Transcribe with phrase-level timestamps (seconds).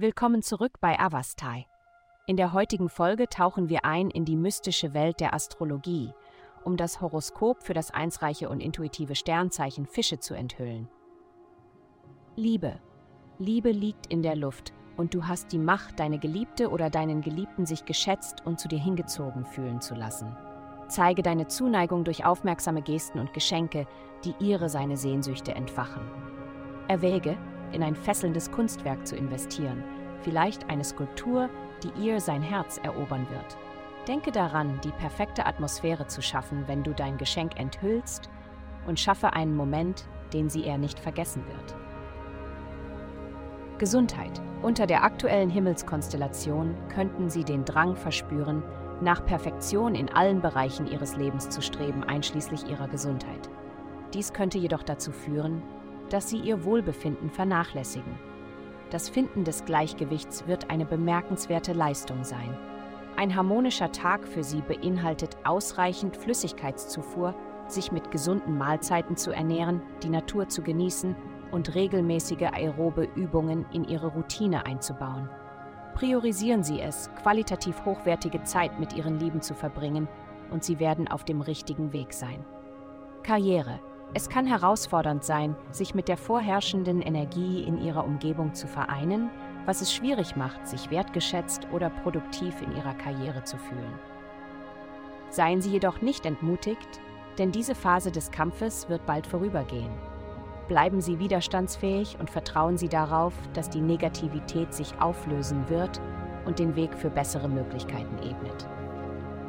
[0.00, 1.66] Willkommen zurück bei Avastai.
[2.28, 6.12] In der heutigen Folge tauchen wir ein in die mystische Welt der Astrologie,
[6.62, 10.88] um das Horoskop für das einsreiche und intuitive Sternzeichen Fische zu enthüllen.
[12.36, 12.78] Liebe.
[13.40, 17.66] Liebe liegt in der Luft und du hast die Macht, deine Geliebte oder deinen Geliebten
[17.66, 20.36] sich geschätzt und zu dir hingezogen fühlen zu lassen.
[20.86, 23.88] Zeige deine Zuneigung durch aufmerksame Gesten und Geschenke,
[24.24, 26.08] die ihre seine Sehnsüchte entfachen.
[26.86, 27.36] Erwäge,
[27.72, 29.82] in ein fesselndes Kunstwerk zu investieren,
[30.22, 31.48] vielleicht eine Skulptur,
[31.82, 33.56] die ihr sein Herz erobern wird.
[34.06, 38.30] Denke daran, die perfekte Atmosphäre zu schaffen, wenn du dein Geschenk enthüllst
[38.86, 41.76] und schaffe einen Moment, den sie er nicht vergessen wird.
[43.78, 44.40] Gesundheit.
[44.60, 48.64] Unter der aktuellen Himmelskonstellation könnten Sie den Drang verspüren,
[49.00, 53.48] nach Perfektion in allen Bereichen Ihres Lebens zu streben, einschließlich Ihrer Gesundheit.
[54.14, 55.62] Dies könnte jedoch dazu führen,
[56.12, 58.18] dass Sie Ihr Wohlbefinden vernachlässigen.
[58.90, 62.56] Das Finden des Gleichgewichts wird eine bemerkenswerte Leistung sein.
[63.16, 67.34] Ein harmonischer Tag für Sie beinhaltet ausreichend Flüssigkeitszufuhr,
[67.66, 71.16] sich mit gesunden Mahlzeiten zu ernähren, die Natur zu genießen
[71.50, 75.28] und regelmäßige aerobe Übungen in Ihre Routine einzubauen.
[75.94, 80.08] Priorisieren Sie es, qualitativ hochwertige Zeit mit Ihren Lieben zu verbringen,
[80.50, 82.44] und Sie werden auf dem richtigen Weg sein.
[83.22, 83.80] Karriere.
[84.14, 89.30] Es kann herausfordernd sein, sich mit der vorherrschenden Energie in Ihrer Umgebung zu vereinen,
[89.66, 93.98] was es schwierig macht, sich wertgeschätzt oder produktiv in Ihrer Karriere zu fühlen.
[95.28, 97.00] Seien Sie jedoch nicht entmutigt,
[97.36, 99.92] denn diese Phase des Kampfes wird bald vorübergehen.
[100.68, 106.00] Bleiben Sie widerstandsfähig und vertrauen Sie darauf, dass die Negativität sich auflösen wird
[106.46, 108.68] und den Weg für bessere Möglichkeiten ebnet.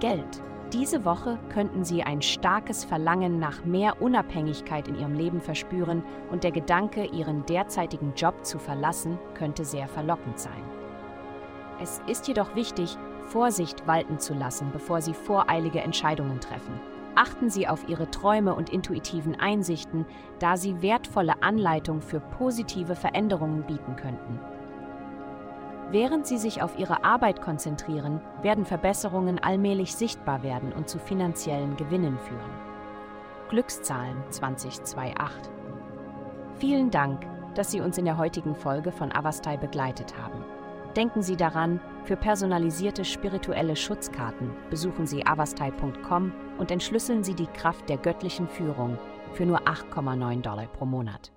[0.00, 0.42] Geld.
[0.72, 6.42] Diese Woche könnten Sie ein starkes Verlangen nach mehr Unabhängigkeit in Ihrem Leben verspüren und
[6.42, 10.62] der Gedanke, Ihren derzeitigen Job zu verlassen, könnte sehr verlockend sein.
[11.80, 16.80] Es ist jedoch wichtig, Vorsicht walten zu lassen, bevor Sie voreilige Entscheidungen treffen.
[17.14, 20.04] Achten Sie auf Ihre Träume und intuitiven Einsichten,
[20.38, 24.38] da sie wertvolle Anleitung für positive Veränderungen bieten könnten.
[25.90, 31.76] Während Sie sich auf Ihre Arbeit konzentrieren, werden Verbesserungen allmählich sichtbar werden und zu finanziellen
[31.76, 32.66] Gewinnen führen.
[33.50, 35.54] Glückszahlen 2028
[36.58, 40.44] Vielen Dank, dass Sie uns in der heutigen Folge von Avastai begleitet haben.
[40.96, 47.88] Denken Sie daran, für personalisierte spirituelle Schutzkarten besuchen Sie avastai.com und entschlüsseln Sie die Kraft
[47.88, 48.98] der göttlichen Führung
[49.34, 51.35] für nur 8,9 Dollar pro Monat.